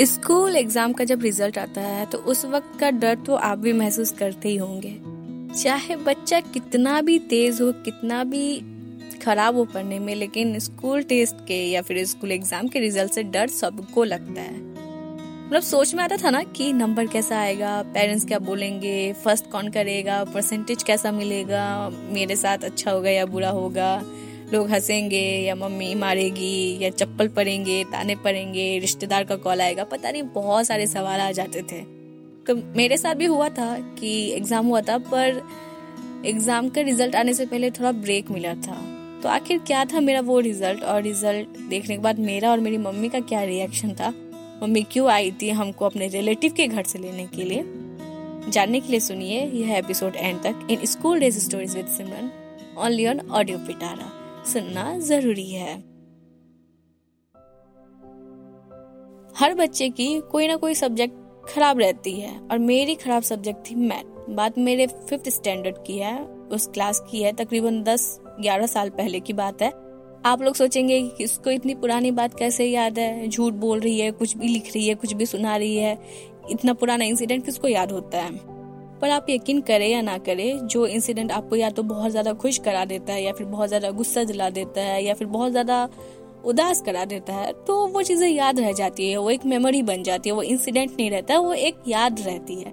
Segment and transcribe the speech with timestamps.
[0.00, 3.72] School exam का जब result आता है तो उस वक्त का डर तो आप भी
[3.72, 4.94] महसूस करते ही होंगे।
[5.54, 8.60] चाहे बच्चा कितना भी तेज हो, कितना भी
[9.24, 13.22] खराब हो पढ़ने में, लेकिन स्कूल टेस्ट के या फिर स्कूल एग्ज़ाम के रिज़ल्ट से
[13.22, 14.60] डर सबको लगता है।
[15.46, 19.68] मतलब सोच में आता था ना कि नंबर कैसा आएगा, पेरेंट्स क्या बोलेंगे, फ़र्स्ट कौन
[19.70, 23.96] करेगा, परसेंटेज कैसा मिलेगा, मेरे साथ अच्छा होगा या बुरा होगा।
[24.52, 30.10] लोग हंसेंगे या मम्मी मारेगी या चप्पल पड़ेंगे, ताने पड़ेंगे, रिश्तेदार का कॉल आएगा, पता
[30.10, 31.80] नहीं, बहुत सारे सवाल आ जाते थे।
[32.46, 35.42] तो मेरे साथ भी हुआ था कि एग्ज़ाम हुआ था, पर
[36.26, 38.76] एग्ज़ाम का रिज़ल्ट आने से पहले थोड़ा ब्रेक मिला था।
[39.22, 42.78] तो आखिर क्या था मेरा वो रिज़ल्ट और रिज़ल्ट देखने के बाद मेरा और मेरी
[42.78, 44.12] मम्मी का क्या रिएक्शन था?
[44.62, 47.64] मम्मी क्यों आई थी हमको अपने रिलेटिव के घर से लेने के लिए?
[48.48, 52.30] जानने के लिए सुनिए, यह एपिसोड एंड तक in school days stories with Simran
[52.78, 54.10] only on audio Pitara
[54.46, 55.74] सुनना ज़रूरी है।
[59.36, 61.14] हर बच्चे की कोई ना कोई सब्जेक्ट
[61.48, 66.24] खराब रहती है और मेरी खराब सब्जेक्ट थी मैथ बात मेरे फिफ्थ स्टैंडर्ड की है,
[66.24, 69.68] उस क्लास की है, तकरीबन दस, ग्यारह साल पहले की बात है।
[70.24, 73.28] आप लोग सोचेंगे कि इसको इतनी पुरानी बात कैसे याद है?
[73.28, 75.98] झूठ बोल रही है, कुछ भी लिख रही है, कुछ भी सुना रही है,
[76.50, 78.55] इतना पुराना इंसिडेंट किसको याद होता है?
[79.00, 82.58] पर आप यकीन करें या ना करें, जो इंसिडेंट आपको या तो बहुत ज़्यादा खुश
[82.58, 85.88] करा देता है या फिर बहुत ज़्यादा गुस्सा दिला देता है या फिर बहुत ज़्यादा
[86.44, 90.02] उदास करा देता है तो वो चीज़ें याद रह जाती है, वो एक मेमोरी बन
[90.02, 92.72] जाती है, वो इंसिडेंट नहीं रहता, वो एक याद रहती है।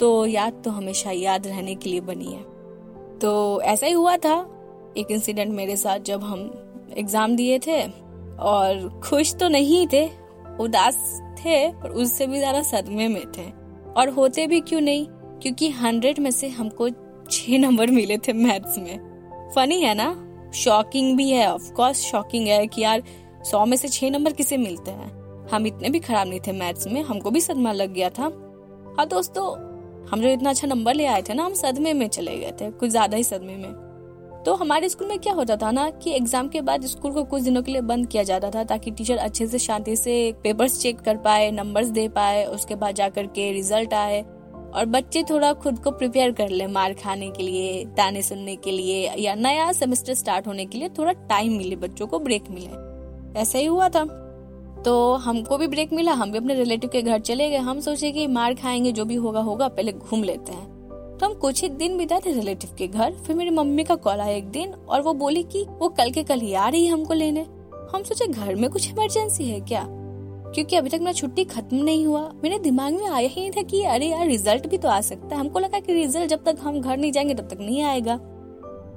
[0.00, 2.42] तो याद तो हमेशा याद रहने के लिए बनी है।
[3.18, 4.34] तो ऐसा ही हुआ था,
[4.96, 6.50] एक इंसिडेंट मेरे साथ जब हम
[6.98, 7.82] एग्ज़ाम दिए थे
[8.40, 10.04] और खुश तो नहीं थे,
[10.60, 10.96] उदास
[11.38, 13.44] थे, पर उससे भी ज़्यादा सदमे में थे।
[13.92, 15.06] और होते भी क्यों नहीं?
[15.42, 16.88] क्योंकि हंड्रेड में से हमको
[17.30, 18.98] छह नंबर मिले थे मैथ्स में।
[19.54, 20.26] फनी है ना?
[20.54, 23.02] शॉकिंग भी है ऑफ़ कोर्स शॉकिंग है कि यार,
[23.44, 25.10] सौ में से छह नंबर किसे मिलते हैं?
[25.52, 28.24] हम इतने भी खराब नहीं थे मैथ्स में, हमको भी सदमा लग गया था।
[28.96, 29.50] हाँ दोस्तों
[30.08, 32.70] हम जो इतना अच्छा नंबर ले आए थे ना, हम सदमे में चले गए थे,
[32.70, 36.48] कुछ ज़्यादा ही सदमे में। तो हमारे स्कूल में क्या होता था ना कि एग्ज़ाम
[36.48, 39.46] के बाद स्कूल को कुछ दिनों के लिए बंद किया जाता था ताकि टीचर अच्छे
[39.46, 43.94] से शांति से पेपर्स चेक कर पाए नंबर्स दे पाए, उसके बाद जाकर के रिज़ल्ट
[43.94, 44.24] आए।
[44.74, 48.70] और बच्चे थोड़ा खुद को प्रिपेयर कर ले मार खाने के लिए, ताने सुनने के
[48.70, 52.90] लिए, या नया सेमेस्टर स्टार्ट होने के लिए थोड़ा टाइम मिले, बच्चों को ब्रेक मिले।
[53.40, 54.26] ऐसा ही हुआ था।
[54.84, 58.10] तो हमको भी ब्रेक मिला, हम भी अपने रिलेटिव के घर चले गए। हम सोचे
[58.10, 60.80] कि मार खाएँगे, जो भी होगा होगा, पहले घूम लेते हैं।
[61.20, 64.20] तो हम कुछ ही दिन बिताए थे रिलेटिव के घर। फिर मेरी मम्मी का कॉल
[64.20, 66.92] आया एक दिन, और वो बोली कि वो कल के कल ही आ रही है
[66.92, 67.40] हमको लेने।
[67.94, 69.86] हम सोचे, घर में कुछ इमरजेंसी है क्या?
[70.54, 73.62] क्योंकि अभी तक मेरा छुट्टी खत्म नहीं हुआ। मेरे दिमाग में आया ही नहीं था
[73.62, 76.56] कि अरे यार रिज़ल्ट भी तो आ सकता है। हमको लगा कि रिज़ल्ट जब तक
[76.60, 78.16] हम घर नहीं जाएँगे तब तक नहीं आएगा।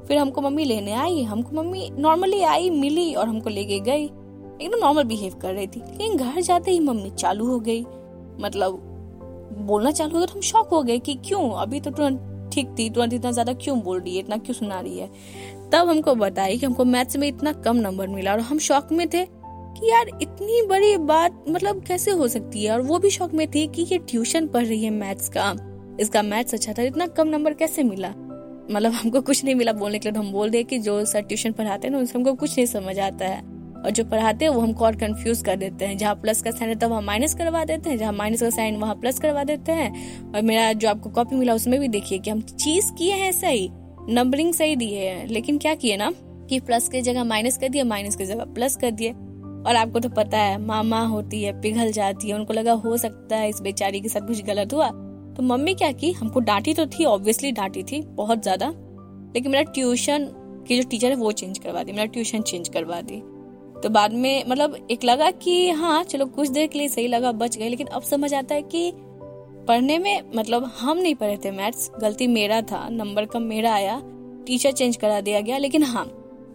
[0.08, 4.06] फिर हमको मम्मी लेने आई, हमको मम्मी नॉर्मली आई, मिली और हमको लेके गई।
[4.62, 7.86] एकदम नॉर्मल बिहेव कर रही थी। लेकिन घर जाते ही मम्मी चालू हो गई।
[8.40, 8.80] मतलब
[9.60, 11.50] बोलना चालू हो गया तो हम शॉक हो गए कि क्यों?
[11.52, 14.80] अभी तो तुरंत ठीक थी, तुरंत इतना ज़्यादा क्यों बोल रही है, इतना क्यों सुना
[14.80, 15.10] रही है?
[15.72, 19.08] तब हमको बताई कि हमको मैथ्स में इतना कम नंबर मिला और हम शॉक में
[19.10, 19.43] थे।
[19.80, 22.72] कि यार इतनी बड़ी बात मतलब कैसे हो सकती है?
[22.72, 25.56] और वो भी शौक में थी कि ये ट्यूशन पढ़ रही है मैथ्स का।
[26.00, 28.10] इसका मैथ्स अच्छा था, इतना कम नंबर कैसे मिला?
[28.72, 31.22] मतलब हमको कुछ नहीं मिला बोलने के लिए तो हम बोल दे कि जो सर
[31.22, 33.54] ट्यूशन पढ़ाते हैं ना, उनसे हमको कुछ नहीं समझ आता है।
[33.86, 36.72] और जो पढ़ाते हैं, वो हमको और कंफ्यूज कर देते हैं। जहाँ प्लस का साइन
[36.72, 39.72] रहता है, वहाँ माइनस करवा देते हैं। जहाँ माइनस का साइन वहाँ प्लस करवा देते
[39.72, 43.32] हैं। और मेरा जो आपको कॉपी मिला, उसमें भी देखिए कि हम चीज़ किए हैं
[43.32, 43.70] सही
[44.10, 46.14] नंबरिंग सही दिए हैं। लेकिन क्या किए ना?
[46.50, 49.14] कि प्लस की जगह माइनस कर दिया माइनस की जगह प्लस कर दिए।
[49.68, 53.36] और आपको तो पता है, मामा होती है, पिघल जाती है, उनको लगा हो सकता
[53.36, 54.90] है इस बेचारी के साथ कुछ गलत हुआ।
[55.38, 56.12] तो मम्मी क्या की?
[56.12, 58.70] हमको डांटी तो थी ऑब्वियसली डांटी थी, बहुत ज़्यादा।
[59.36, 60.30] लेकिन मेरा ट्यूशन
[60.68, 63.22] की जो टीचर है, वो चेंज करवा दी, मेरा ट्यूशन चेंज करवा दी।
[63.82, 67.32] तो बाद में मतलब एक लगा कि हाँ चलो कुछ देर के लिए सही लगा,
[67.32, 68.92] बच गए। लेकिन अब समझ आता है कि
[69.68, 74.02] पढ़ने में मतलब हम नहीं पढ़े थे मैथ्स गलती मेरा था नंबर कम मेरा आया
[74.48, 76.06] टीचर चेंज करा दिया गया, लेकिन हाँ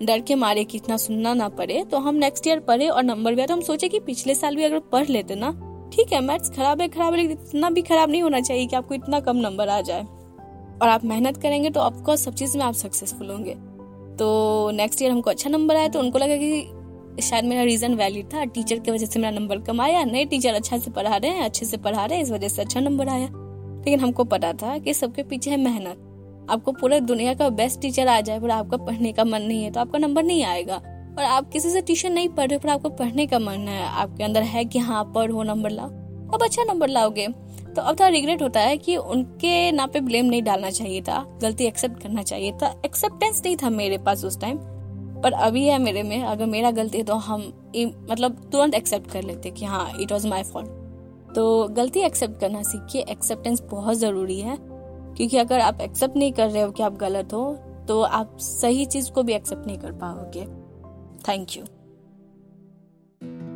[0.02, 3.34] डर के मारे कि इतना सुनना ना पड़े तो हम नेक्स्ट ईयर पढ़े और नंबर
[3.34, 5.50] भी आया तो हम सोचे कि पिछले साल भी अगर पढ़ लेते ना,
[5.94, 8.76] ठीक है मैथ्स खराब है खराब है, लेकिन इतना भी खराब नहीं होना चाहिए कि
[8.76, 10.02] आपको इतना कम नंबर आ जाए।
[10.82, 13.54] और आप मेहनत करेंगे तो ऑफकोर्स सब चीज़ में आप सक्सेसफुल होंगे।
[14.18, 18.26] तो नेक्स्ट ईयर हमको अच्छा नंबर आया तो उनको लगा कि शायद मेरा रीजन वैलिड
[18.34, 21.30] था टीचर की वजह से मेरा नंबर कम आया। नए टीचर अच्छा से पढ़ा रहे
[21.30, 24.52] हैं, अच्छे से पढ़ा रहे हैं, इस वजह से अच्छा नंबर आया। लेकिन हमको पता
[24.52, 26.04] था कि सबके पीछे है मेहनत।
[26.48, 29.70] आपको पूरे दुनिया का बेस्ट टीचर आ जाए पर आपका पढ़ने का मन नहीं है
[29.70, 30.76] तो आपका नंबर नहीं आएगा।
[31.08, 34.24] और आप किसी से ट्यूशन नहीं पढ़ रहे पर आपको पढ़ने का मन है, आपके
[34.24, 35.88] अंदर है कि हाँ पढ़ो नंबर लाओ।
[36.28, 37.26] अब अच्छा नंबर लाओगे
[37.68, 41.24] तो अब थोड़ा रिग्रेट होता है कि उनके ना पे ब्लेम नहीं डालना चाहिए था,
[41.42, 44.58] गलती एक्सेप्ट करना चाहिए था। एक्सेप्टेंस नहीं था मेरे पास उस टाइम
[45.22, 47.42] पर अभी है मेरे में, अगर मेरा गलती है तो हम
[48.10, 52.62] मतलब तुरंत एक्सेप्ट कर लेते कि हाँ इट वॉज़ माई फॉल्ट तो गलती एक्सेप्ट करना
[52.62, 54.56] सीखिए एक्सेप्टेंस बहुत ज़रूरी है।
[55.18, 57.52] क्योंकि अगर आप एक्सेप्ट नहीं कर रहे हो कि आप गलत हो
[57.88, 60.44] तो आप सही चीज़ को भी एक्सेप्ट नहीं कर पाओगे।
[61.28, 61.64] थैंक यू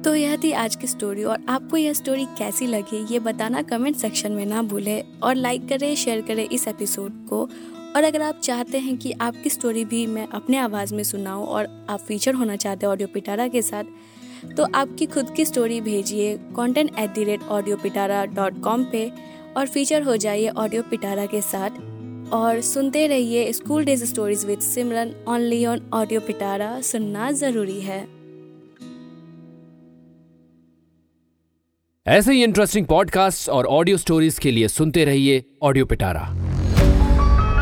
[0.03, 3.97] तो यह थी आज की स्टोरी और आपको यह स्टोरी कैसी लगी, ये बताना कमेंट
[3.97, 7.49] सेक्शन में ना भूले और लाइक करें शेयर करें इस एपिसोड को।
[7.97, 11.87] और अगर आप चाहते हैं कि आपकी स्टोरी भी मैं अपने आवाज़ में सुनाऊं और
[11.91, 13.85] आप फीचर होना चाहते हैं ऑडियो पिटारा के साथ
[14.57, 19.11] तो आपकी खुद की स्टोरी भेजिए content at the rate audio Pitara dot com पर
[19.57, 21.71] और फीचर हो जाइए ऑडियो पिटारा के साथ।
[22.33, 28.01] और सुनते रहिए school days stories with Simran only on audio Pitara सुनना ज़रूरी है।
[32.07, 36.21] ऐसे ही इंटरेस्टिंग पॉडकास्ट और ऑडियो स्टोरीज के लिए सुनते रहिए ऑडियो पिटारा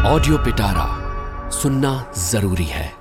[0.06, 2.99] ऑडियो पिटारा सुनना ज़रूरी है।